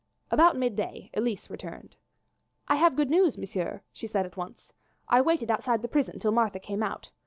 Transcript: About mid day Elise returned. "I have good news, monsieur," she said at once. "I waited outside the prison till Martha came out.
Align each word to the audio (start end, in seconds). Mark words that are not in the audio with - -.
About 0.31 0.55
mid 0.57 0.75
day 0.75 1.11
Elise 1.13 1.47
returned. 1.47 1.95
"I 2.67 2.77
have 2.77 2.95
good 2.95 3.11
news, 3.11 3.37
monsieur," 3.37 3.83
she 3.93 4.07
said 4.07 4.25
at 4.25 4.35
once. 4.35 4.73
"I 5.07 5.21
waited 5.21 5.51
outside 5.51 5.83
the 5.83 5.87
prison 5.87 6.17
till 6.17 6.31
Martha 6.31 6.59
came 6.59 6.81
out. 6.81 7.11